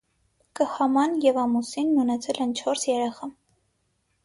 [0.59, 3.33] Կհաման և ամուսինն ունեցել են չորս երեխա։